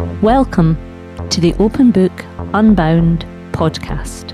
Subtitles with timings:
[0.00, 0.78] Welcome
[1.28, 2.24] to the Open Book
[2.54, 4.32] Unbound podcast.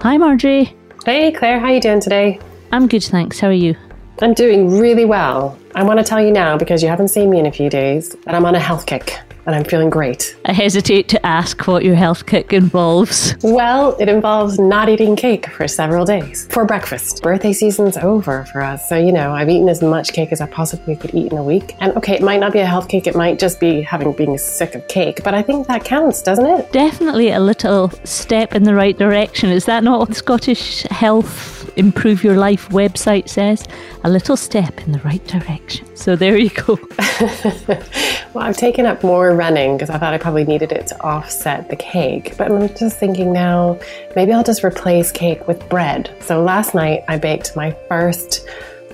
[0.00, 0.76] Hi, Marjorie.
[1.04, 2.40] Hey, Claire, how are you doing today?
[2.72, 3.38] I'm good, thanks.
[3.38, 3.76] How are you?
[4.20, 5.56] I'm doing really well.
[5.76, 8.08] I want to tell you now, because you haven't seen me in a few days,
[8.24, 10.36] that I'm on a health kick and I'm feeling great.
[10.44, 13.34] I hesitate to ask what your health kick involves.
[13.42, 17.22] Well, it involves not eating cake for several days for breakfast.
[17.22, 20.46] Birthday season's over for us, so you know, I've eaten as much cake as I
[20.46, 21.74] possibly could eat in a week.
[21.80, 24.38] And okay, it might not be a health cake, it might just be having being
[24.38, 26.72] sick of cake, but I think that counts, doesn't it?
[26.72, 29.50] Definitely a little step in the right direction.
[29.50, 33.66] Is that not what the Scottish Health Improve Your Life website says?
[34.04, 35.91] A little step in the right direction.
[36.02, 36.80] So there you go.
[38.34, 41.70] well, I've taken up more running because I thought I probably needed it to offset
[41.70, 42.36] the cake.
[42.36, 43.78] But I'm just thinking now,
[44.16, 46.12] maybe I'll just replace cake with bread.
[46.18, 48.44] So last night I baked my first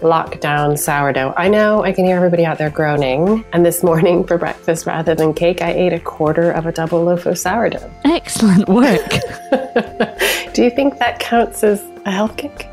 [0.01, 1.33] lockdown sourdough.
[1.35, 3.43] I know I can hear everybody out there groaning.
[3.55, 7.05] And this morning for breakfast, rather than cake, I ate a quarter of a double
[7.05, 7.91] loaf of sourdough.
[8.05, 9.09] Excellent work.
[10.53, 12.69] Do you think that counts as a health kick?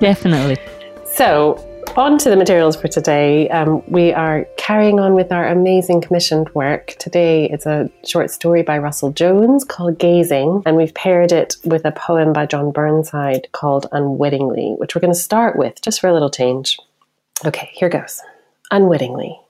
[0.00, 0.56] Definitely.
[1.04, 1.62] So,
[1.98, 3.48] on to the materials for today.
[3.48, 6.94] Um, we are carrying on with our amazing commissioned work.
[7.00, 11.84] Today it's a short story by Russell Jones called Gazing, and we've paired it with
[11.84, 16.06] a poem by John Burnside called Unwittingly, which we're going to start with just for
[16.06, 16.78] a little change.
[17.44, 18.22] Okay, here goes.
[18.70, 19.40] Unwittingly.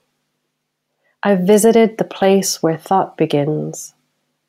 [1.21, 3.93] I've visited the place where thought begins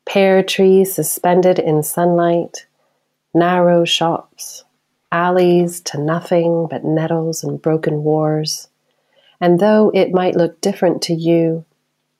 [0.07, 2.65] pear trees suspended in sunlight,
[3.35, 4.63] narrow shops
[5.11, 8.69] alleys to nothing but nettles and broken wars.
[9.39, 11.65] And though it might look different to you,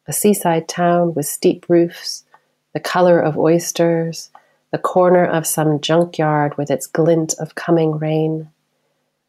[0.08, 2.26] a seaside town with steep roofs,
[2.74, 4.30] the color of oysters,
[4.72, 8.50] the corner of some junkyard with its glint of coming rain,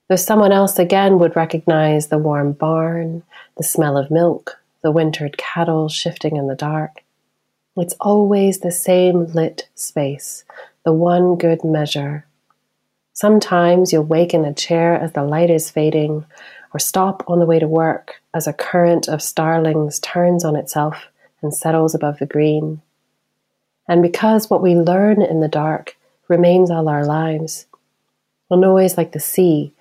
[0.09, 3.23] though someone else again would recognize the warm barn,
[3.57, 7.03] the smell of milk, the wintered cattle shifting in the dark,
[7.77, 10.45] it's always the same lit space,
[10.85, 12.27] the one good measure
[13.23, 16.27] Sometimes you'll wake in a chair as the light is fading,
[16.75, 21.07] or stop on the way to work as a current of starlings turns on itself
[21.41, 22.83] and settles above the green.
[23.89, 25.97] And because what we learn in the dark
[26.27, 27.67] remains all our lives,
[28.51, 29.73] a noise like the sea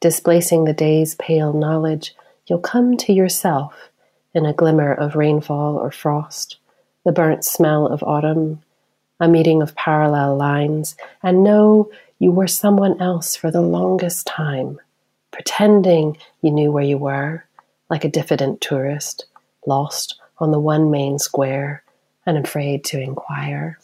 [0.00, 2.14] displacing the day's pale knowledge,
[2.48, 3.88] you'll come to yourself
[4.34, 6.58] in a glimmer of rainfall or frost,
[7.06, 8.60] the burnt smell of autumn,
[9.18, 11.90] a meeting of parallel lines, and know
[12.20, 14.78] you were someone else for the longest time,
[15.32, 17.44] pretending you knew where you were,
[17.88, 19.24] like a diffident tourist,
[19.66, 21.82] lost on the one main square
[22.26, 23.78] and afraid to inquire.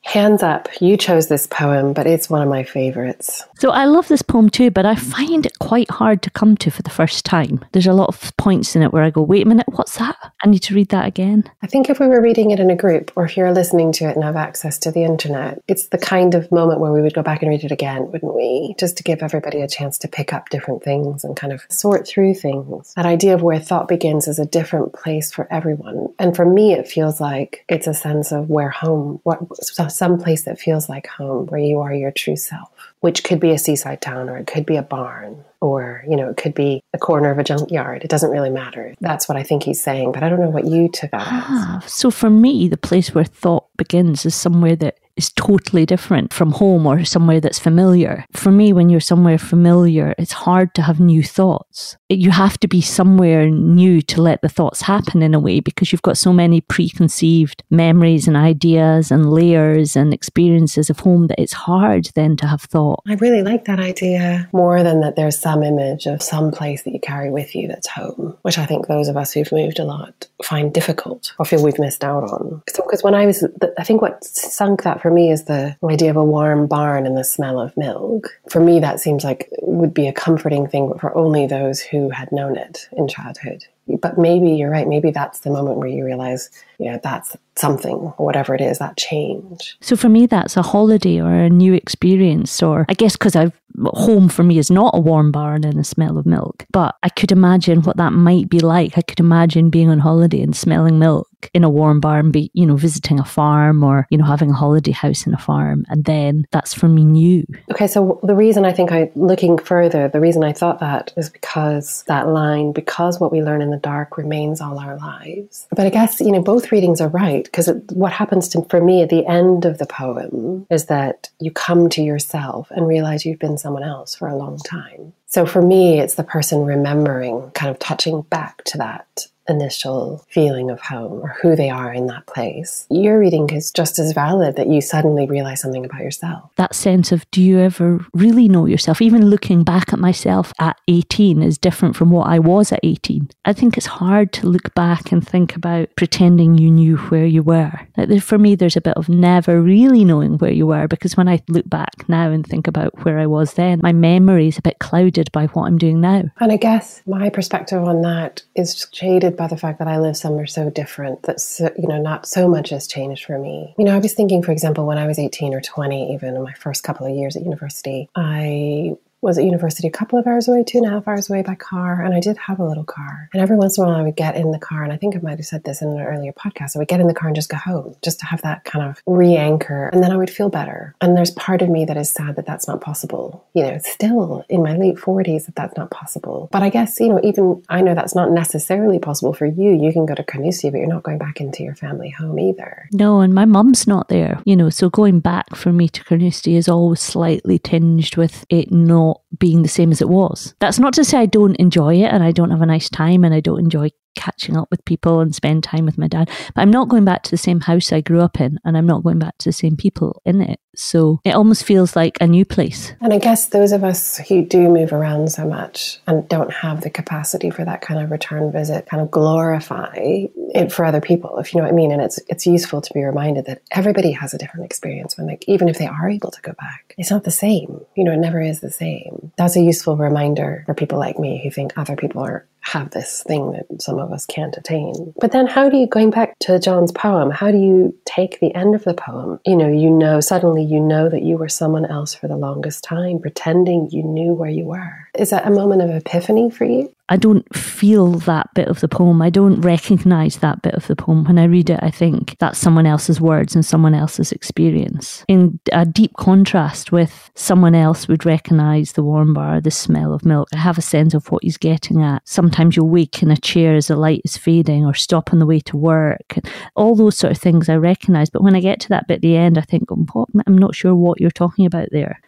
[0.00, 3.44] Hands up, you chose this poem, but it's one of my favorites.
[3.58, 6.70] So I love this poem too, but I find it quite hard to come to
[6.70, 7.62] for the first time.
[7.72, 10.16] There's a lot of points in it where I go, wait a minute, what's that?
[10.42, 11.50] I need to read that again.
[11.62, 14.08] I think if we were reading it in a group, or if you're listening to
[14.08, 17.14] it and have access to the internet, it's the kind of moment where we would
[17.14, 18.74] go back and read it again, wouldn't we?
[18.78, 22.06] Just to give everybody a chance to pick up different things and kind of sort
[22.06, 22.94] through things.
[22.94, 26.14] That idea of where thought begins is a different place for everyone.
[26.20, 30.44] And for me, it feels like it's a sense of where home, what some place
[30.44, 34.00] that feels like home, where you are your true self, which could be a seaside
[34.00, 37.30] town or it could be a barn or, you know, it could be the corner
[37.30, 38.04] of a junkyard.
[38.04, 38.94] It doesn't really matter.
[39.00, 41.84] That's what I think he's saying, but I don't know what you took that ah.
[41.86, 46.52] So for me, the place where thought begins is somewhere that is totally different from
[46.52, 48.24] home or somewhere that's familiar.
[48.32, 51.96] For me, when you're somewhere familiar, it's hard to have new thoughts.
[52.08, 55.92] You have to be somewhere new to let the thoughts happen in a way because
[55.92, 61.40] you've got so many preconceived memories and ideas and layers and experiences of home that
[61.40, 63.02] it's hard then to have thought.
[63.06, 66.92] I really like that idea more than that there's some image of some place that
[66.92, 69.84] you carry with you that's home, which I think those of us who've moved a
[69.84, 72.62] lot find difficult or feel we've missed out on.
[72.68, 73.44] So, because when I was,
[73.78, 77.06] I think what sunk that for for me is the idea of a warm barn
[77.06, 78.28] and the smell of milk.
[78.50, 82.30] For me, that seems like would be a comforting thing for only those who had
[82.30, 83.64] known it in childhood.
[84.02, 84.86] But maybe you're right.
[84.86, 88.98] Maybe that's the moment where you realize, you know, that's something, whatever it is, that
[88.98, 89.78] change.
[89.80, 92.62] So for me, that's a holiday or a new experience.
[92.62, 95.84] Or I guess because I've home for me is not a warm barn and a
[95.84, 98.98] smell of milk, but I could imagine what that might be like.
[98.98, 102.66] I could imagine being on holiday and smelling milk in a warm barn, be you
[102.66, 106.04] know visiting a farm or you know having a holiday house in a farm, and
[106.04, 107.44] then that's for me new.
[107.70, 111.30] Okay, so the reason I think I looking further, the reason I thought that is
[111.30, 115.66] because that line, because what we learn in the dark remains all our lives.
[115.70, 119.02] But I guess you know both readings are right because what happens to, for me
[119.02, 123.38] at the end of the poem is that you come to yourself and realize you've
[123.38, 125.12] been someone else for a long time.
[125.26, 130.70] So for me, it's the person remembering, kind of touching back to that initial feeling
[130.70, 132.86] of home or who they are in that place.
[132.90, 136.50] Your reading is just as valid that you suddenly realize something about yourself.
[136.56, 139.00] That sense of do you ever really know yourself?
[139.00, 143.30] Even looking back at myself at 18 is different from what I was at 18.
[143.44, 147.42] I think it's hard to look back and think about pretending you knew where you
[147.42, 147.72] were.
[147.96, 151.28] Like for me, there's a bit of never really knowing where you were because when
[151.28, 154.62] I look back now and think about where I was then, my memory is a
[154.62, 156.24] bit clouded by what I'm doing now.
[156.40, 160.16] And I guess my perspective on that is shaded by the fact that I live
[160.16, 163.74] somewhere so different that, so, you know, not so much has changed for me.
[163.78, 166.42] You know, I was thinking, for example, when I was 18 or 20, even in
[166.42, 170.48] my first couple of years at university, I was at university a couple of hours
[170.48, 172.84] away, two and a half hours away by car, and I did have a little
[172.84, 173.28] car.
[173.32, 175.16] And every once in a while, I would get in the car, and I think
[175.16, 176.76] I might have said this in an earlier podcast.
[176.76, 178.88] I would get in the car and just go home, just to have that kind
[178.88, 180.94] of re-anchor, and then I would feel better.
[181.00, 183.44] And there's part of me that is sad that that's not possible.
[183.54, 186.48] You know, still in my late forties, that that's not possible.
[186.52, 189.72] But I guess you know, even I know that's not necessarily possible for you.
[189.72, 192.88] You can go to Carnoustie, but you're not going back into your family home either.
[192.92, 194.40] No, and my mum's not there.
[194.44, 198.70] You know, so going back for me to Carnoustie is always slightly tinged with it
[198.70, 200.54] not not being the same as it was.
[200.60, 203.24] That's not to say I don't enjoy it and I don't have a nice time
[203.24, 206.28] and I don't enjoy catching up with people and spend time with my dad.
[206.54, 208.86] But I'm not going back to the same house I grew up in and I'm
[208.86, 210.58] not going back to the same people in it.
[210.74, 212.92] So it almost feels like a new place.
[213.00, 216.82] And I guess those of us who do move around so much and don't have
[216.82, 221.38] the capacity for that kind of return visit kind of glorify it for other people,
[221.38, 221.92] if you know what I mean.
[221.92, 225.44] And it's it's useful to be reminded that everybody has a different experience when like
[225.48, 227.80] even if they are able to go back, it's not the same.
[227.96, 229.32] You know, it never is the same.
[229.36, 233.22] That's a useful reminder for people like me who think other people are have this
[233.26, 235.14] thing that some of us can't attain.
[235.20, 238.54] But then, how do you, going back to John's poem, how do you take the
[238.54, 239.40] end of the poem?
[239.46, 242.84] You know, you know, suddenly you know that you were someone else for the longest
[242.84, 245.08] time, pretending you knew where you were.
[245.18, 246.92] Is that a moment of epiphany for you?
[247.10, 249.22] I don't feel that bit of the poem.
[249.22, 251.24] I don't recognize that bit of the poem.
[251.24, 255.24] When I read it, I think that's someone else's words and someone else's experience.
[255.26, 260.26] In a deep contrast with someone else would recognize the warm bar, the smell of
[260.26, 260.48] milk.
[260.52, 262.28] I have a sense of what he's getting at.
[262.28, 265.46] Sometimes you'll wake in a chair as the light is fading or stop on the
[265.46, 266.38] way to work.
[266.76, 268.28] All those sort of things I recognize.
[268.28, 270.74] But when I get to that bit at the end, I think, oh, I'm not
[270.74, 272.20] sure what you're talking about there.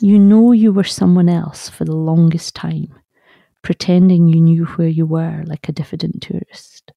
[0.00, 2.92] You know you were someone else for the longest time
[3.62, 6.92] pretending you knew where you were like a diffident tourist.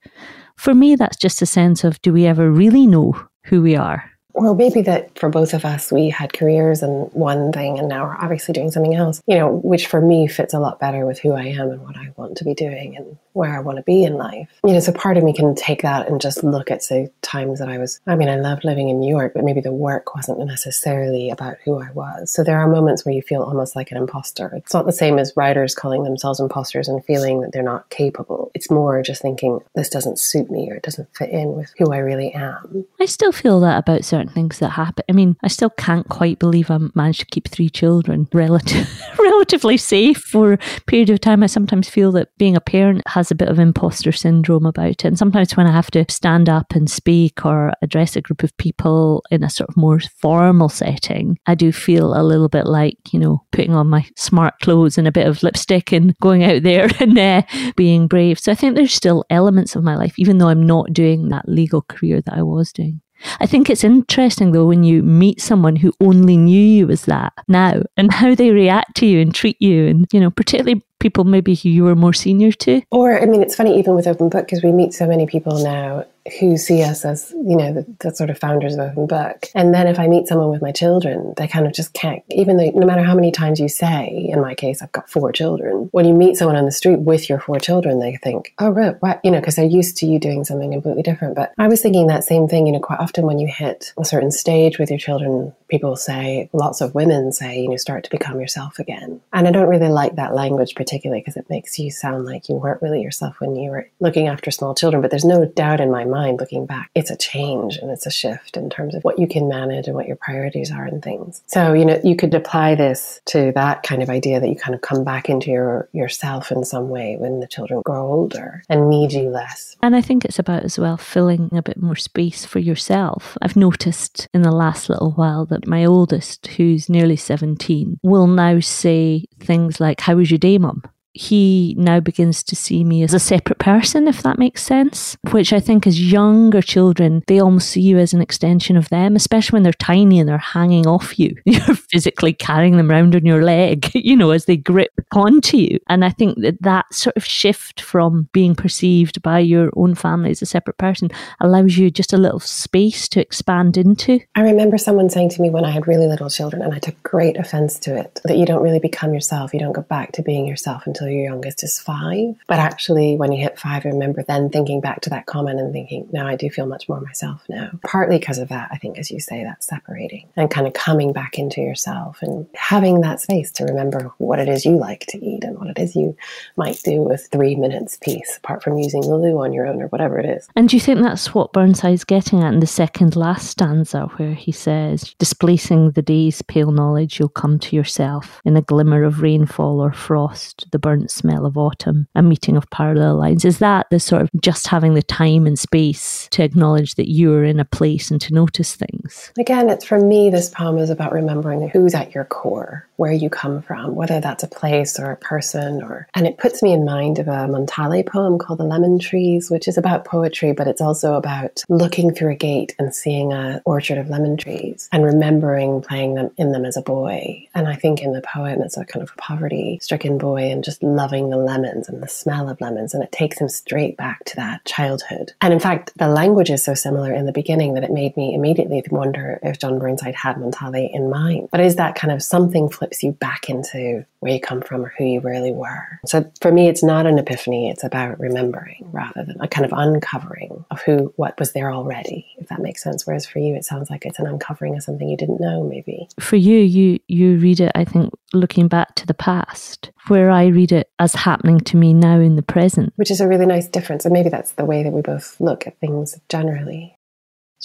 [0.58, 4.12] For me, that's just a sense of do we ever really know who we are?
[4.36, 8.04] Well, maybe that for both of us, we had careers and one thing, and now
[8.04, 11.20] we're obviously doing something else, you know, which for me fits a lot better with
[11.20, 13.84] who I am and what I want to be doing and where I want to
[13.84, 14.50] be in life.
[14.66, 17.60] You know, so part of me can take that and just look at, say, times
[17.60, 20.16] that I was, I mean, I loved living in New York, but maybe the work
[20.16, 22.30] wasn't necessarily about who I was.
[22.30, 24.52] So there are moments where you feel almost like an imposter.
[24.56, 28.52] It's not the same as writers calling themselves imposters and feeling that they're not capable.
[28.54, 31.94] It's more just thinking, this doesn't suit me or it doesn't fit in with who
[31.94, 32.86] I really am.
[33.00, 35.04] I still feel that about certain things that happen.
[35.10, 38.90] I mean, I still can't quite believe I managed to keep three children relative,
[39.20, 41.44] relatively safe for a period of time.
[41.44, 45.06] I sometimes feel that being a parent has a bit of imposter syndrome about it.
[45.06, 48.56] And sometimes when I have to stand up and speak or address a group of
[48.58, 52.98] people in a sort of more formal setting, I do feel a little bit like,
[53.12, 56.64] you know, putting on my smart clothes and a bit of lipstick and going out
[56.64, 57.42] there and uh,
[57.76, 58.40] being brave.
[58.40, 61.48] So I think there's still elements of my life, even though I'm not doing that
[61.48, 63.02] legal career that I was doing.
[63.40, 67.34] I think it's interesting though when you meet someone who only knew you as that
[67.48, 71.24] now and how they react to you and treat you and you know particularly people
[71.24, 74.30] maybe who you were more senior to or i mean it's funny even with open
[74.30, 76.04] book because we meet so many people now
[76.40, 79.46] who see us as, you know, the, the, sort of founders of Open Book.
[79.54, 82.58] And then if I meet someone with my children, they kind of just can't, even
[82.58, 85.90] though no matter how many times you say, in my case, I've got four children,
[85.92, 88.96] when you meet someone on the street with your four children, they think, oh, right,
[89.02, 89.22] what?
[89.24, 91.36] You know, because they're used to you doing something completely different.
[91.36, 94.06] But I was thinking that same thing, you know, quite often when you hit a
[94.06, 98.10] certain stage with your children, people say, lots of women say, you know, start to
[98.10, 99.22] become yourself again.
[99.32, 102.56] And I don't really like that language particularly because it makes you sound like you
[102.56, 105.02] weren't really yourself when you were looking after small children.
[105.02, 108.12] But there's no doubt in my mind looking back, it's a change and it's a
[108.12, 111.42] shift in terms of what you can manage and what your priorities are and things.
[111.48, 114.76] So, you know, you could apply this to that kind of idea that you kind
[114.76, 118.88] of come back into your yourself in some way when the children grow older and
[118.88, 119.76] need you less.
[119.82, 123.38] And I think it's about as well filling a bit more space for yourself.
[123.42, 128.60] I've noticed in the last little while that my oldest, who's nearly 17, will now
[128.60, 130.84] say things like, How was your day, mum?
[131.16, 135.18] He now begins to see me as a separate person, if that makes sense.
[135.32, 139.16] Which I think as younger children, they almost see you as an extension of them,
[139.16, 141.36] especially when they're tiny and they're hanging off you.
[141.46, 145.80] You're physically carrying them around on your leg, you know, as they grip onto you.
[145.88, 150.32] And I think that that sort of shift from being perceived by your own family
[150.32, 154.20] as a separate person allows you just a little space to expand into.
[154.36, 157.02] I remember someone saying to me when I had really little children, and I took
[157.04, 159.54] great offense to it, that you don't really become yourself.
[159.54, 162.36] You don't go back to being yourself until your youngest is five.
[162.48, 165.72] But actually, when you hit five, I remember then thinking back to that comment and
[165.74, 167.72] thinking, now I do feel much more myself now.
[167.84, 171.14] Partly because of that, I think, as you say, that separating and kind of coming
[171.14, 175.24] back into yourself and having that space to remember what it is you like to
[175.26, 176.16] eat and what it is you
[176.56, 179.88] might do with three minutes peace, apart from using the loo on your own or
[179.88, 180.48] whatever it is.
[180.56, 184.34] And do you think that's what Burnside's getting at in the second last stanza, where
[184.34, 189.22] he says, displacing the day's pale knowledge, you'll come to yourself in a glimmer of
[189.22, 193.44] rainfall or frost, the burnt smell of autumn, a meeting of parallel lines.
[193.44, 197.44] Is that the sort of just having the time and space to acknowledge that you're
[197.44, 199.32] in a place and to notice things?
[199.38, 203.30] Again, it's for me, this poem is about remembering who's at your core, where you
[203.30, 206.86] come from, whether that's a place or a person or and it puts me in
[206.86, 210.82] mind of a Montale poem called The Lemon Trees, which is about poetry, but it's
[210.82, 215.82] also about looking through a gate and seeing an orchard of lemon trees and remembering
[215.82, 217.48] playing them in them as a boy.
[217.54, 220.84] And I think in the poem it's a kind of poverty stricken boy and just
[220.86, 222.94] loving the lemons and the smell of lemons.
[222.94, 225.34] And it takes him straight back to that childhood.
[225.42, 228.34] And in fact, the language is so similar in the beginning that it made me
[228.34, 231.50] immediately wonder if John Burnside had Montale in mind.
[231.52, 234.92] But is that kind of something flips you back into where you come from or
[234.98, 236.00] who you really were?
[236.08, 237.70] So for me, it's not an epiphany.
[237.70, 242.26] It's about remembering rather than a kind of uncovering of who, what was there already,
[242.40, 243.06] if that makes sense.
[243.06, 246.08] Whereas for you, it sounds like it's an uncovering of something you didn't know, maybe.
[246.20, 250.48] For you, you you read it, I think, looking back to the past, where I
[250.48, 252.94] read it as happening to me now in the present.
[252.96, 254.06] Which is a really nice difference.
[254.06, 256.95] And maybe that's the way that we both look at things generally.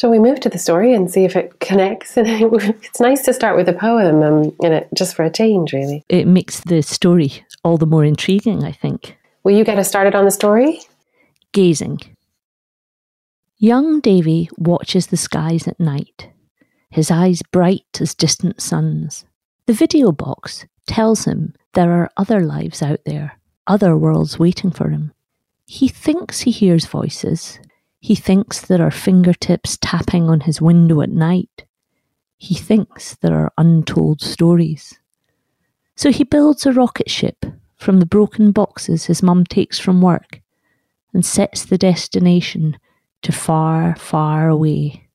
[0.00, 2.14] Shall we move to the story and see if it connects?
[2.16, 6.07] it's nice to start with a poem um, in it, just for a change, really.
[6.09, 9.19] It makes the story all the more intriguing, I think.
[9.45, 10.80] Will you get us started on the story?
[11.52, 12.00] Gazing.
[13.59, 16.30] Young Davy watches the skies at night,
[16.88, 19.26] his eyes bright as distant suns.
[19.66, 24.88] The video box tells him there are other lives out there, other worlds waiting for
[24.88, 25.12] him.
[25.66, 27.61] He thinks he hears voices.
[28.00, 31.66] He thinks there are fingertips tapping on his window at night.
[32.38, 34.99] He thinks there are untold stories.
[35.97, 37.45] So he builds a rocket ship
[37.76, 40.40] from the broken boxes his mum takes from work
[41.12, 42.78] and sets the destination
[43.23, 45.09] to far, far away.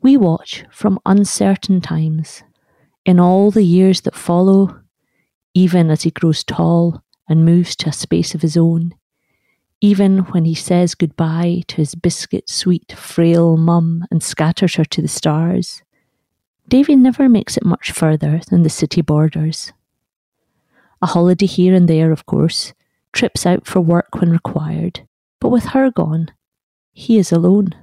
[0.00, 2.42] We watch from uncertain times,
[3.04, 4.80] in all the years that follow,
[5.52, 8.94] even as he grows tall and moves to a space of his own,
[9.80, 15.00] even when he says goodbye to his biscuit sweet, frail mum and scatters her to
[15.00, 15.82] the stars.
[16.68, 19.72] Davy never makes it much further than the city borders.
[21.02, 22.74] A holiday here and there, of course,
[23.12, 25.06] trips out for work when required,
[25.40, 26.30] but with her gone,
[26.92, 27.74] he is alone.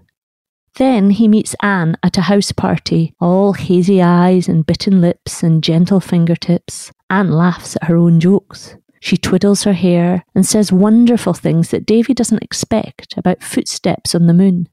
[0.75, 5.63] Then he meets Anne at a house party, all hazy eyes and bitten lips and
[5.63, 6.92] gentle fingertips.
[7.10, 8.75] Anne laughs at her own jokes.
[9.00, 14.27] She twiddles her hair and says wonderful things that Davy doesn't expect about footsteps on
[14.27, 14.70] the moon.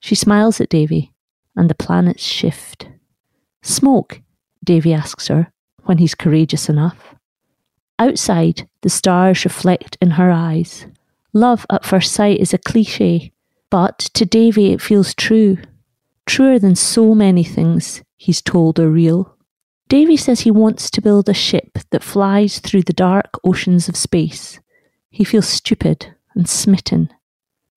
[0.00, 1.12] She smiles at Davy,
[1.54, 2.88] and the planets shift.
[3.62, 4.20] Smoke?
[4.64, 5.52] Davy asks her
[5.84, 7.14] when he's courageous enough.
[7.98, 10.86] Outside, the stars reflect in her eyes.
[11.32, 13.32] Love at first sight is a cliche,
[13.70, 15.58] but to Davy it feels true.
[16.26, 19.35] Truer than so many things he's told are real.
[19.88, 23.96] Davy says he wants to build a ship that flies through the dark oceans of
[23.96, 24.58] space.
[25.10, 27.10] He feels stupid and smitten.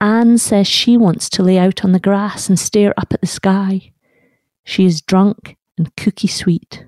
[0.01, 3.27] Anne says she wants to lay out on the grass and stare up at the
[3.27, 3.91] sky.
[4.63, 6.85] She is drunk and cookie sweet.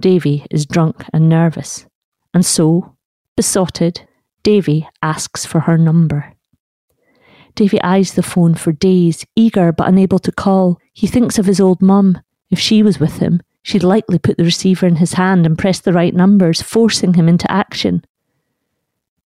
[0.00, 1.86] Davy is drunk and nervous.
[2.32, 2.96] And so,
[3.36, 4.02] besotted,
[4.42, 6.32] Davy asks for her number.
[7.54, 10.78] Davy eyes the phone for days, eager but unable to call.
[10.94, 12.20] He thinks of his old mum.
[12.50, 15.80] If she was with him, she'd likely put the receiver in his hand and press
[15.80, 18.04] the right numbers, forcing him into action.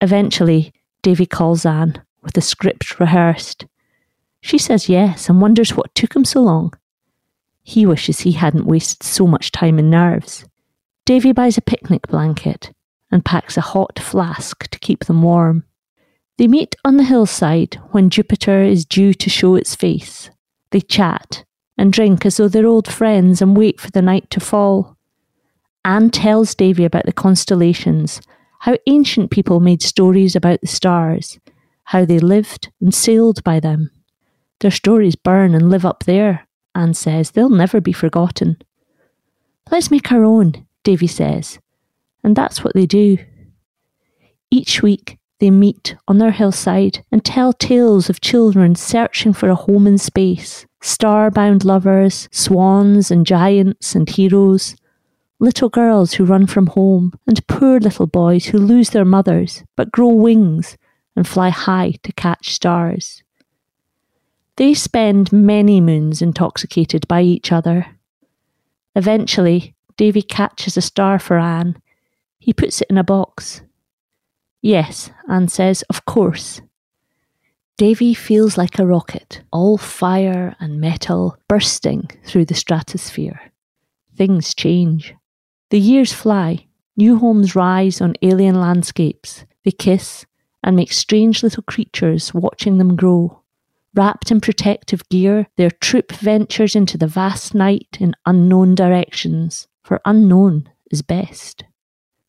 [0.00, 0.72] Eventually,
[1.02, 3.66] Davy calls Anne, with the script rehearsed.
[4.40, 6.72] She says yes and wonders what took him so long.
[7.62, 10.44] He wishes he hadn't wasted so much time in nerves.
[11.06, 12.72] Davy buys a picnic blanket
[13.10, 15.64] and packs a hot flask to keep them warm.
[16.36, 20.30] They meet on the hillside when Jupiter is due to show its face.
[20.70, 21.44] They chat
[21.76, 24.96] and drink as though they're old friends and wait for the night to fall.
[25.84, 28.20] Anne tells Davy about the constellations,
[28.60, 31.38] how ancient people made stories about the stars,
[31.84, 33.90] how they lived and sailed by them.
[34.60, 37.32] Their stories burn and live up there, Anne says.
[37.32, 38.56] They'll never be forgotten.
[39.70, 41.58] Let's make our own, Davy says.
[42.22, 43.18] And that's what they do.
[44.50, 49.54] Each week, they meet on their hillside and tell tales of children searching for a
[49.54, 54.76] home in space, star-bound lovers, swans and giants and heroes,
[55.38, 59.90] little girls who run from home, and poor little boys who lose their mothers but
[59.90, 60.76] grow wings
[61.16, 63.22] and fly high to catch stars.
[64.56, 67.86] They spend many moons intoxicated by each other.
[68.94, 71.80] Eventually, Davy catches a star for Anne.
[72.38, 73.62] He puts it in a box.
[74.60, 76.60] Yes, Anne says, of course.
[77.76, 83.52] Davy feels like a rocket, all fire and metal bursting through the stratosphere.
[84.16, 85.14] Things change.
[85.70, 86.66] The years fly.
[86.96, 89.44] New homes rise on alien landscapes.
[89.64, 90.24] They kiss
[90.62, 93.40] and make strange little creatures watching them grow.
[93.92, 100.00] Wrapped in protective gear, their troop ventures into the vast night in unknown directions, for
[100.04, 101.64] unknown is best.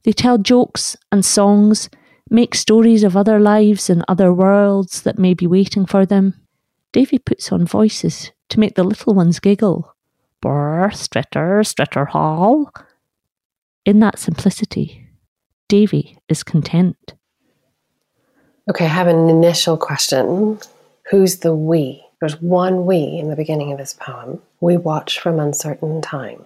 [0.03, 1.89] They tell jokes and songs,
[2.29, 6.33] make stories of other lives and other worlds that may be waiting for them.
[6.91, 9.95] Davy puts on voices to make the little ones giggle.
[10.41, 12.71] Brr, Stritter, Stritter Hall,
[13.85, 15.07] in that simplicity,
[15.67, 17.13] Davy is content.
[18.69, 20.59] Okay, I have an initial question.
[21.11, 22.03] Who's the we?
[22.19, 24.41] There's one we in the beginning of this poem.
[24.59, 26.41] We watch from uncertain times.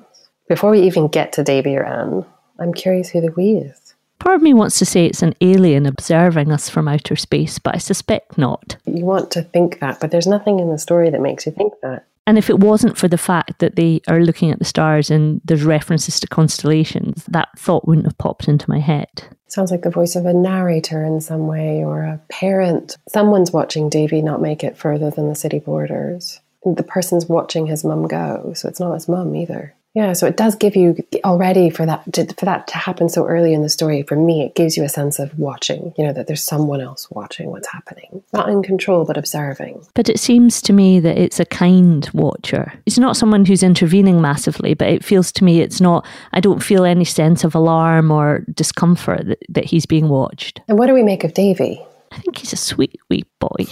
[0.50, 2.26] Before we even get to Davy or Anne,
[2.60, 3.89] I'm curious who the we is.
[4.20, 7.76] Part of me wants to say it's an alien observing us from outer space, but
[7.76, 8.76] I suspect not.
[8.86, 11.74] You want to think that, but there's nothing in the story that makes you think
[11.82, 12.06] that.
[12.28, 15.42] And if it wasn't for the fact that they are looking at the stars and
[15.46, 19.10] there's references to constellations, that thought wouldn't have popped into my head.
[19.48, 22.98] Sounds like the voice of a narrator in some way or a parent.
[23.08, 26.40] Someone's watching Davy not make it further than the city borders.
[26.64, 29.74] The person's watching his mum go, so it's not his mum either.
[29.96, 33.26] Yeah, so it does give you already for that to, for that to happen so
[33.26, 34.04] early in the story.
[34.04, 35.94] For me, it gives you a sense of watching.
[35.98, 39.86] You know that there's someone else watching what's happening, not in control but observing.
[39.96, 42.72] But it seems to me that it's a kind watcher.
[42.86, 46.06] It's not someone who's intervening massively, but it feels to me it's not.
[46.34, 50.62] I don't feel any sense of alarm or discomfort that, that he's being watched.
[50.68, 51.82] And what do we make of Davy?
[52.12, 53.66] I think he's a sweet wee boy.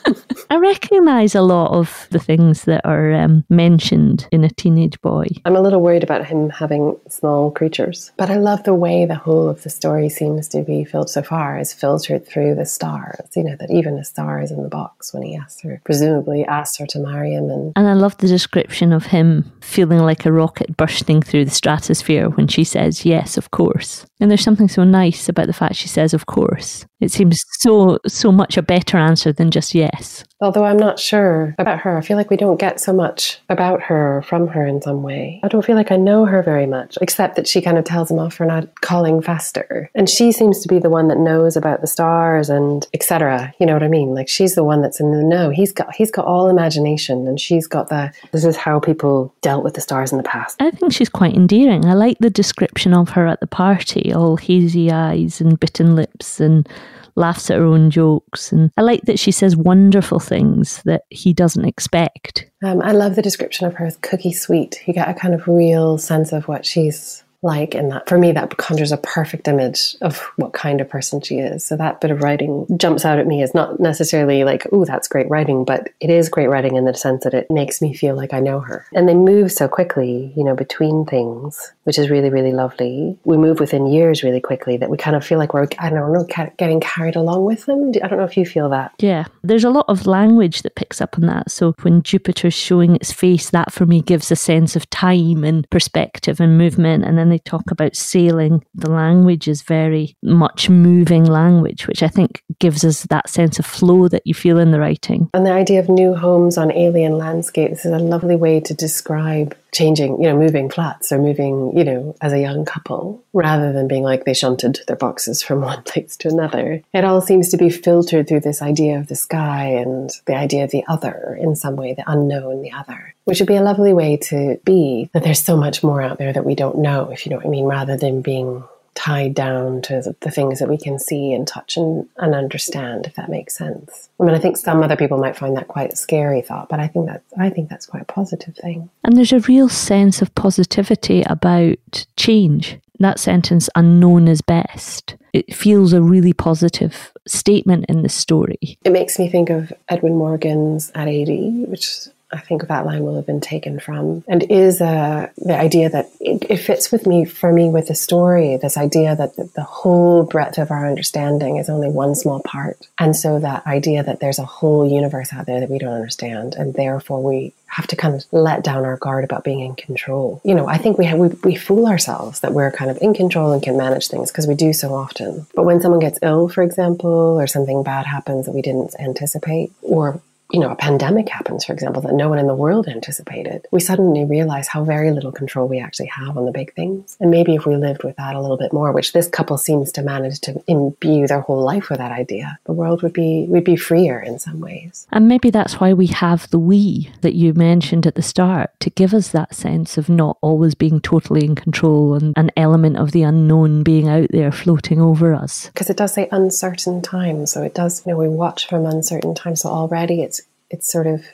[0.50, 5.26] I recognise a lot of the things that are um, mentioned in a teenage boy.
[5.44, 9.14] I'm a little worried about him having small creatures, but I love the way the
[9.14, 13.20] whole of the story seems to be filled so far is filtered through the stars.
[13.36, 16.44] You know that even a star is in the box when he asks her, presumably
[16.44, 20.26] asks her to marry him, and and I love the description of him feeling like
[20.26, 24.06] a rocket bursting through the stratosphere when she says yes, of course.
[24.20, 26.86] And there's something so nice about the fact she says of course.
[27.00, 30.24] It seems so so much a better answer than just yes.
[30.40, 31.96] Although I'm not sure about her.
[31.96, 35.02] I feel like we don't get so much about her or from her in some
[35.04, 35.40] way.
[35.44, 38.10] I don't feel like I know her very much, except that she kind of tells
[38.10, 39.88] him off for not calling faster.
[39.94, 43.54] And she seems to be the one that knows about the stars and etc.
[43.60, 44.14] You know what I mean?
[44.14, 45.50] Like she's the one that's in the know.
[45.50, 49.62] He's got he's got all imagination and she's got the this is how people dealt
[49.62, 50.60] with the stars in the past.
[50.60, 51.84] I think she's quite endearing.
[51.84, 56.40] I like the description of her at the party, all hazy eyes and bitten lips
[56.40, 56.68] and
[57.14, 58.52] laughs at her own jokes.
[58.52, 62.50] And I like that she says wonderful things that he doesn't expect.
[62.62, 64.82] Um, I love the description of her as cookie sweet.
[64.86, 68.32] You get a kind of real sense of what she's like and that for me
[68.32, 71.64] that conjures a perfect image of what kind of person she is.
[71.64, 75.08] So that bit of writing jumps out at me as not necessarily like oh that's
[75.08, 78.14] great writing but it is great writing in the sense that it makes me feel
[78.14, 78.86] like i know her.
[78.92, 83.18] And they move so quickly you know between things which is really really lovely.
[83.24, 86.12] We move within years really quickly that we kind of feel like we're i don't
[86.12, 86.26] know
[86.56, 87.92] getting carried along with them.
[88.02, 88.92] I don't know if you feel that.
[88.98, 89.24] Yeah.
[89.42, 91.50] There's a lot of language that picks up on that.
[91.50, 95.68] So when jupiter's showing its face that for me gives a sense of time and
[95.70, 97.04] perspective and movement.
[97.04, 102.08] And then they talk about sailing, the language is very much moving language, which I
[102.08, 105.30] think gives us that sense of flow that you feel in the writing.
[105.34, 109.56] And the idea of new homes on alien landscapes is a lovely way to describe
[109.72, 113.88] changing, you know, moving flats or moving, you know, as a young couple, rather than
[113.88, 116.82] being like they shunted their boxes from one place to another.
[116.92, 120.64] It all seems to be filtered through this idea of the sky and the idea
[120.64, 123.92] of the other in some way, the unknown, the other, which would be a lovely
[123.92, 127.24] way to be that there's so much more out there that we don't know, if
[127.24, 130.78] you know what I mean, rather than being tied down to the things that we
[130.78, 134.08] can see and touch and, and understand, if that makes sense.
[134.20, 136.80] I mean, I think some other people might find that quite a scary thought, but
[136.80, 138.90] I think that I think that's quite a positive thing.
[139.04, 145.54] And there's a real sense of positivity about change that sentence, unknown is best, it
[145.54, 148.78] feels a really positive statement in the story.
[148.84, 153.16] It makes me think of Edwin Morgan's At 80, which I think that line will
[153.16, 157.24] have been taken from, and is uh, the idea that it, it, fits with me
[157.24, 158.56] for me with the story.
[158.56, 163.14] This idea that the, whole breadth of our understanding is only one small part, and
[163.14, 166.74] so that idea that there's a whole universe out there that we don't understand, and
[166.74, 170.42] therefore we have to kind of let down our guard about being in control.
[170.44, 173.14] You know, I think we have, we, we fool ourselves that we're kind of in
[173.14, 175.46] control and can manage things because we do so often.
[175.54, 179.72] But when someone gets ill, for example, or something bad happens that we didn't anticipate,
[179.80, 180.20] or
[180.52, 183.80] you know, a pandemic happens, for example, that no one in the world anticipated, we
[183.80, 187.16] suddenly realize how very little control we actually have on the big things.
[187.20, 189.90] And maybe if we lived with that a little bit more, which this couple seems
[189.92, 193.64] to manage to imbue their whole life with that idea, the world would be would
[193.64, 195.06] be freer in some ways.
[195.10, 198.90] And maybe that's why we have the we that you mentioned at the start to
[198.90, 203.12] give us that sense of not always being totally in control and an element of
[203.12, 205.68] the unknown being out there floating over us.
[205.68, 208.04] Because it does say uncertain times, so it does.
[208.04, 210.41] You know, we watch from uncertain times, so already it's
[210.72, 211.24] it's sort of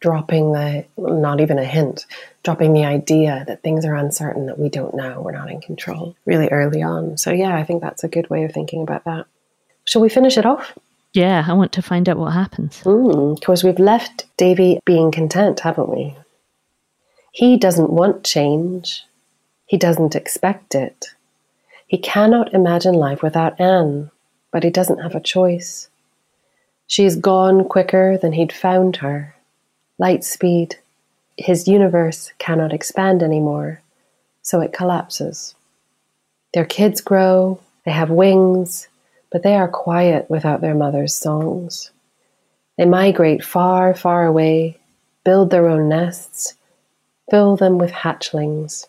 [0.00, 2.06] dropping the not even a hint
[2.42, 6.14] dropping the idea that things are uncertain that we don't know we're not in control
[6.24, 7.16] really early on.
[7.16, 9.26] So yeah i think that's a good way of thinking about that.
[9.84, 10.76] Shall we finish it off?
[11.12, 12.78] Yeah i want to find out what happens.
[12.78, 16.16] Because mm, we've left davy being content haven't we?
[17.32, 19.04] He doesn't want change.
[19.66, 21.06] He doesn't expect it.
[21.86, 24.10] He cannot imagine life without anne
[24.52, 25.88] but he doesn't have a choice
[26.86, 29.34] She's gone quicker than he'd found her.
[29.98, 30.76] Light speed.
[31.36, 33.80] His universe cannot expand anymore,
[34.42, 35.54] so it collapses.
[36.54, 38.88] Their kids grow, they have wings,
[39.30, 41.90] but they are quiet without their mother's songs.
[42.78, 44.78] They migrate far, far away,
[45.24, 46.54] build their own nests,
[47.30, 48.86] fill them with hatchlings.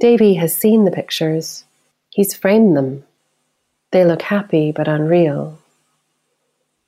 [0.00, 1.64] Davy has seen the pictures.
[2.10, 3.04] He's framed them.
[3.92, 5.58] They look happy but unreal.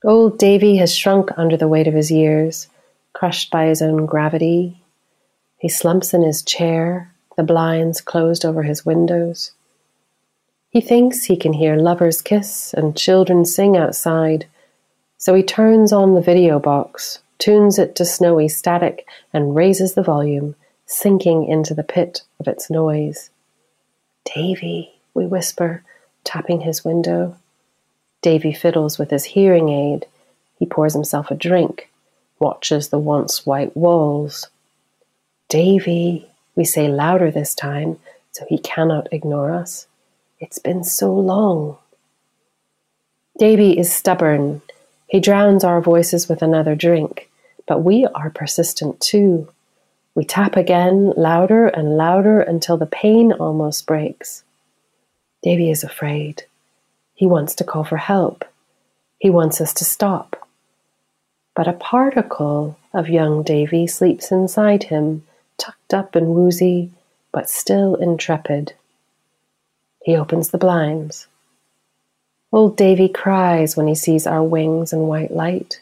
[0.05, 2.67] Old Davy has shrunk under the weight of his years,
[3.11, 4.81] crushed by his own gravity.
[5.57, 9.51] He slumps in his chair, the blinds closed over his windows.
[10.69, 14.45] He thinks he can hear lovers kiss and children sing outside,
[15.17, 20.03] so he turns on the video box, tunes it to snowy static, and raises the
[20.03, 23.31] volume, sinking into the pit of its noise.
[24.23, 25.83] Davy, we whisper,
[26.23, 27.35] tapping his window.
[28.21, 30.05] Davy fiddles with his hearing aid.
[30.57, 31.89] He pours himself a drink,
[32.39, 34.49] watches the once white walls.
[35.47, 37.97] Davy, we say louder this time,
[38.31, 39.87] so he cannot ignore us.
[40.39, 41.77] It's been so long.
[43.37, 44.61] Davy is stubborn.
[45.07, 47.29] He drowns our voices with another drink,
[47.67, 49.47] but we are persistent too.
[50.13, 54.43] We tap again, louder and louder until the pain almost breaks.
[55.41, 56.43] Davy is afraid.
[57.19, 58.45] He wants to call for help.
[59.17, 60.47] He wants us to stop.
[61.53, 65.27] But a particle of young Davy sleeps inside him,
[65.57, 66.91] tucked up and woozy,
[67.33, 68.71] but still intrepid.
[70.01, 71.27] He opens the blinds.
[72.53, 75.81] Old Davy cries when he sees our wings and white light.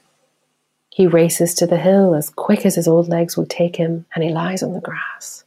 [0.90, 4.24] He races to the hill as quick as his old legs would take him, and
[4.24, 5.44] he lies on the grass.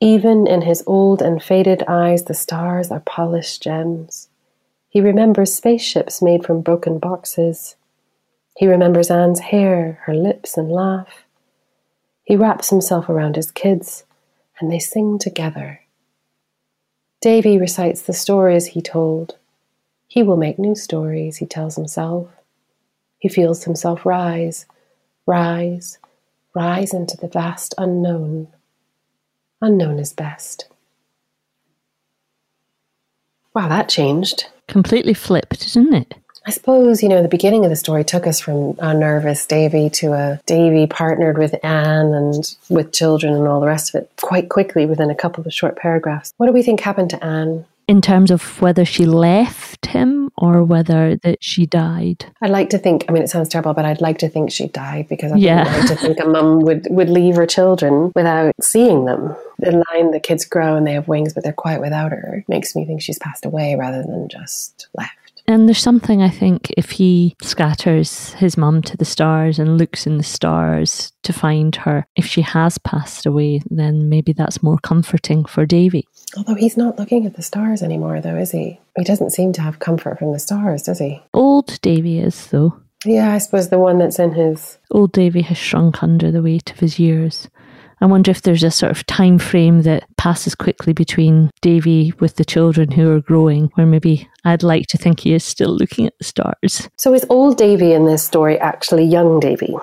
[0.00, 4.30] Even in his old and faded eyes, the stars are polished gems.
[4.94, 7.74] He remembers spaceships made from broken boxes.
[8.56, 11.24] He remembers Anne's hair, her lips, and laugh.
[12.22, 14.04] He wraps himself around his kids,
[14.60, 15.80] and they sing together.
[17.20, 19.36] Davy recites the stories he told.
[20.06, 22.28] He will make new stories, he tells himself.
[23.18, 24.64] He feels himself rise,
[25.26, 25.98] rise,
[26.54, 28.46] rise into the vast unknown.
[29.60, 30.68] Unknown is best.
[33.54, 36.14] Wow, that changed completely flipped, didn't it?
[36.46, 39.88] I suppose, you know, the beginning of the story took us from a nervous Davy
[39.90, 44.10] to a Davy partnered with Anne and with children and all the rest of it
[44.20, 46.34] quite quickly within a couple of short paragraphs.
[46.36, 47.64] What do we think happened to Anne?
[47.86, 52.26] In terms of whether she left him or whether that she died.
[52.40, 54.68] I'd like to think, I mean, it sounds terrible, but I'd like to think she
[54.68, 55.64] died because I yeah.
[55.64, 59.36] like to think a mum would, would leave her children without seeing them.
[59.58, 62.74] The line, the kids grow and they have wings, but they're quiet without her, makes
[62.74, 65.23] me think she's passed away rather than just left.
[65.46, 70.06] And there's something I think if he scatters his mum to the stars and looks
[70.06, 74.78] in the stars to find her, if she has passed away, then maybe that's more
[74.78, 76.06] comforting for Davy.
[76.36, 78.80] Although he's not looking at the stars anymore, though, is he?
[78.96, 81.22] He doesn't seem to have comfort from the stars, does he?
[81.34, 82.80] Old Davy is, though.
[83.04, 84.78] Yeah, I suppose the one that's in his.
[84.90, 87.48] Old Davy has shrunk under the weight of his years
[88.00, 92.36] I wonder if there's a sort of time frame that passes quickly between Davy with
[92.36, 96.06] the children who are growing, where maybe I'd like to think he is still looking
[96.06, 96.88] at the stars.
[96.96, 99.74] So is old Davy in this story actually young Davy?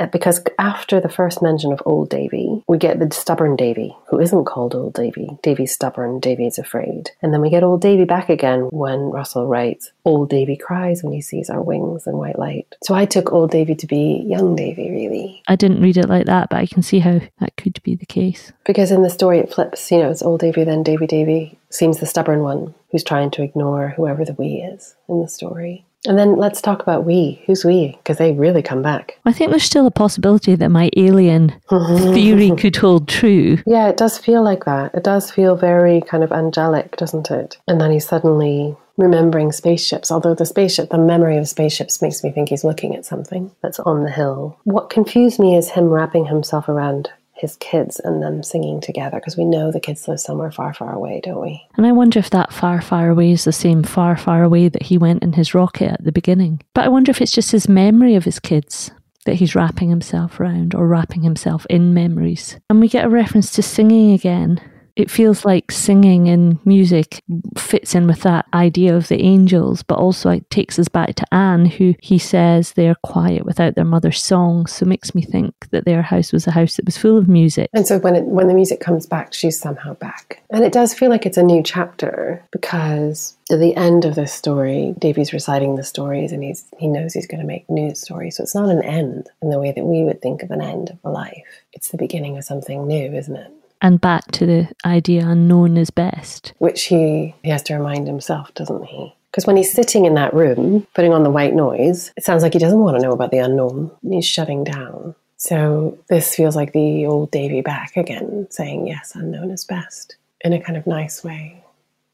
[0.00, 4.18] Uh, because after the first mention of old Davy, we get the stubborn Davy, who
[4.18, 5.36] isn't called old Davy.
[5.42, 7.10] Davy's stubborn, Davy's afraid.
[7.20, 11.12] And then we get old Davy back again when Russell writes, Old Davy cries when
[11.12, 12.74] he sees our wings and white light.
[12.82, 15.42] So I took old Davy to be young Davy, really.
[15.48, 18.06] I didn't read it like that, but I can see how that could be the
[18.06, 18.52] case.
[18.64, 21.98] Because in the story it flips, you know, it's old Davy, then Davy Davy seems
[21.98, 25.84] the stubborn one who's trying to ignore whoever the we is in the story.
[26.06, 27.42] And then let's talk about we.
[27.46, 27.98] Who's we?
[27.98, 29.18] Because they really come back.
[29.24, 33.58] I think there's still a possibility that my alien theory could hold true.
[33.66, 34.94] Yeah, it does feel like that.
[34.94, 37.58] It does feel very kind of angelic, doesn't it?
[37.68, 42.30] And then he's suddenly remembering spaceships, although the spaceship, the memory of spaceships makes me
[42.30, 44.58] think he's looking at something that's on the hill.
[44.64, 47.10] What confused me is him wrapping himself around
[47.40, 50.92] his kids and them singing together because we know the kids live somewhere far, far
[50.92, 51.66] away, don't we?
[51.76, 54.82] And I wonder if that far, far away is the same far, far away that
[54.82, 56.62] he went in his rocket at the beginning.
[56.74, 58.90] But I wonder if it's just his memory of his kids
[59.24, 62.58] that he's wrapping himself around or wrapping himself in memories.
[62.68, 64.60] And we get a reference to singing again
[65.00, 67.22] it feels like singing and music
[67.56, 71.34] fits in with that idea of the angels, but also it takes us back to
[71.34, 74.66] Anne, who he says they're quiet without their mother's song.
[74.66, 77.28] So it makes me think that their house was a house that was full of
[77.28, 77.70] music.
[77.72, 80.42] And so when it, when the music comes back, she's somehow back.
[80.50, 84.32] And it does feel like it's a new chapter because at the end of this
[84.32, 88.36] story, Davy's reciting the stories and he's he knows he's going to make new stories.
[88.36, 90.90] So it's not an end in the way that we would think of an end
[90.90, 91.64] of a life.
[91.72, 93.52] It's the beginning of something new, isn't it?
[93.82, 96.52] And back to the idea unknown is best.
[96.58, 99.14] Which he, he has to remind himself, doesn't he?
[99.30, 102.52] Because when he's sitting in that room, putting on the white noise, it sounds like
[102.52, 103.90] he doesn't want to know about the unknown.
[104.02, 105.14] He's shutting down.
[105.36, 110.52] So this feels like the old Davy back again, saying, yes, unknown is best, in
[110.52, 111.64] a kind of nice way.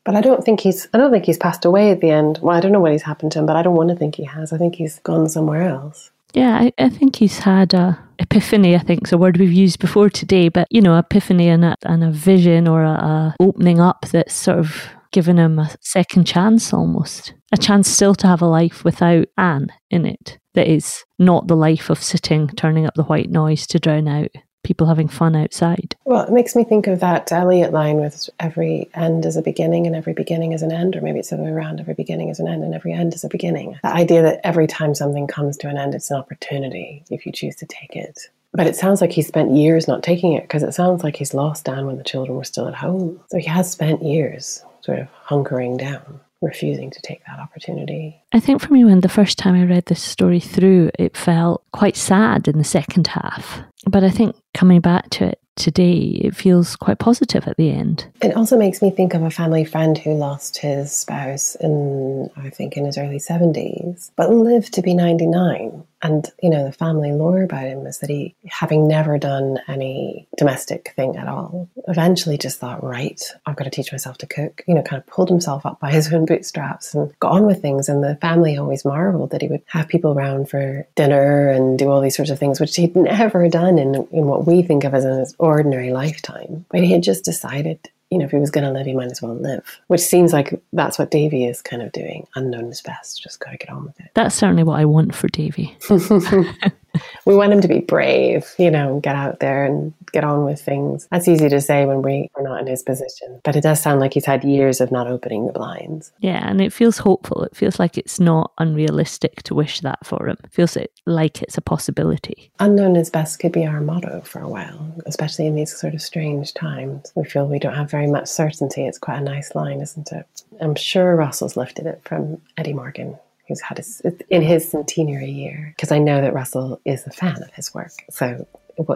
[0.04, 2.38] But I don't think he's I don't think he's passed away at the end.
[2.40, 4.14] Well, I don't know what he's happened to him, but I don't want to think
[4.14, 4.52] he has.
[4.52, 6.12] I think he's gone somewhere else.
[6.36, 8.76] Yeah, I, I think he's had a epiphany.
[8.76, 11.76] I think is a word we've used before today, but you know, epiphany and a,
[11.82, 16.26] and a vision or a, a opening up that's sort of given him a second
[16.26, 17.32] chance almost.
[17.52, 21.56] A chance still to have a life without Anne in it that is not the
[21.56, 24.30] life of sitting, turning up the white noise to drown out
[24.66, 25.94] people having fun outside.
[26.04, 29.86] Well, it makes me think of that Eliot line with every end is a beginning
[29.86, 32.30] and every beginning is an end, or maybe it's the other way around every beginning
[32.30, 33.78] is an end and every end is a beginning.
[33.84, 37.32] The idea that every time something comes to an end, it's an opportunity if you
[37.32, 38.28] choose to take it.
[38.52, 41.34] But it sounds like he spent years not taking it because it sounds like he's
[41.34, 43.20] lost Anne when the children were still at home.
[43.30, 48.16] So he has spent years sort of hunkering down refusing to take that opportunity.
[48.32, 51.64] I think for me, when the first time I read this story through, it felt
[51.72, 53.60] quite sad in the second half.
[53.88, 58.06] But I think coming back to it today, it feels quite positive at the end.
[58.20, 62.50] It also makes me think of a family friend who lost his spouse in, I
[62.50, 65.84] think, in his early 70s, but lived to be 99.
[66.02, 70.28] And, you know, the family lore about him is that he, having never done any
[70.36, 74.62] domestic thing at all, eventually just thought, right, I've got to teach myself to cook,
[74.66, 77.62] you know, kind of pulled himself up by his own bootstraps and got on with
[77.62, 77.88] things.
[77.88, 81.90] And the family always marveled that he would have people around for dinner and do
[81.90, 84.94] all these sorts of things, which he'd never done in, in what we think of
[84.94, 86.66] as an ordinary lifetime.
[86.70, 89.10] But he had just decided you know, if he was going to live, he might
[89.10, 89.80] as well live.
[89.88, 92.26] Which seems like that's what Davy is kind of doing.
[92.36, 93.20] Unknown is best.
[93.22, 94.10] Just got to get on with it.
[94.14, 95.76] That's certainly what I want for Davy.
[97.24, 100.60] we want him to be brave, you know, get out there and get on with
[100.60, 101.06] things.
[101.10, 104.00] That's easy to say when we are not in his position, but it does sound
[104.00, 106.12] like he's had years of not opening the blinds.
[106.20, 107.42] Yeah, and it feels hopeful.
[107.42, 110.36] It feels like it's not unrealistic to wish that for him.
[110.44, 112.50] It feels like it's a possibility.
[112.60, 116.02] Unknown is best could be our motto for a while, especially in these sort of
[116.02, 117.12] strange times.
[117.14, 118.86] We feel we don't have very much certainty.
[118.86, 120.26] It's quite a nice line, isn't it?
[120.60, 125.72] I'm sure Russell's lifted it from Eddie Morgan who's had his, in his centenary year,
[125.76, 127.92] because I know that Russell is a fan of his work.
[128.10, 128.46] So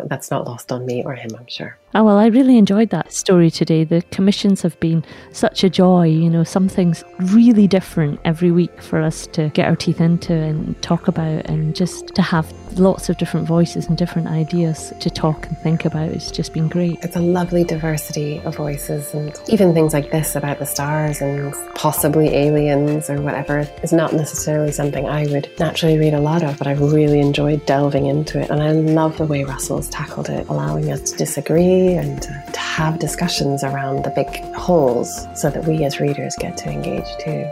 [0.08, 1.76] that's not lost on me or him, I'm sure.
[1.92, 3.82] Oh, well, I really enjoyed that story today.
[3.82, 9.00] The commissions have been such a joy, you know, something's really different every week for
[9.00, 13.18] us to get our teeth into and talk about, and just to have lots of
[13.18, 16.10] different voices and different ideas to talk and think about.
[16.10, 16.98] It's just been great.
[17.02, 21.52] It's a lovely diversity of voices, and even things like this about the stars and
[21.74, 26.56] possibly aliens or whatever is not necessarily something I would naturally read a lot of,
[26.56, 30.48] but I've really enjoyed delving into it, and I love the way Russell's tackled it,
[30.48, 35.84] allowing us to disagree and to have discussions around the big holes so that we
[35.84, 37.46] as readers get to engage too.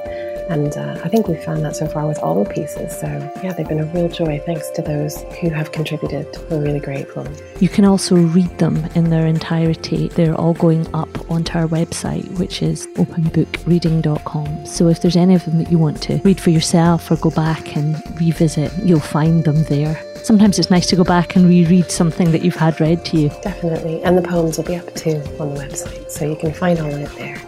[0.50, 2.98] And uh, I think we've found that so far with all the pieces.
[2.98, 3.06] So,
[3.44, 4.42] yeah, they've been a real joy.
[4.44, 6.26] Thanks to those who have contributed.
[6.50, 7.24] We're really grateful.
[7.60, 10.08] You can also read them in their entirety.
[10.08, 14.66] They're all going up onto our website, which is openbookreading.com.
[14.66, 17.30] So if there's any of them that you want to read for yourself or go
[17.30, 20.02] back and revisit, you'll find them there.
[20.28, 23.30] Sometimes it's nice to go back and reread something that you've had read to you.
[23.40, 24.02] Definitely.
[24.02, 26.10] And the poems will be up too on the website.
[26.10, 27.38] So you can find all of it there.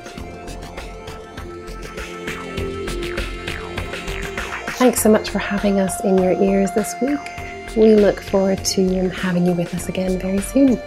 [4.79, 7.21] Thanks so much for having us in your ears this week.
[7.77, 10.81] We look forward to having you with us again very soon.